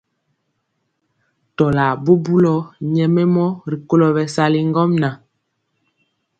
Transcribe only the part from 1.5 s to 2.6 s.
Tɔlar bubuli